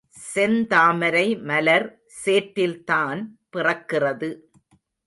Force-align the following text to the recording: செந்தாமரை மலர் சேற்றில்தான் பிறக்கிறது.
செந்தாமரை 0.35 1.27
மலர் 1.41 1.87
சேற்றில்தான் 2.25 3.21
பிறக்கிறது. 3.51 4.31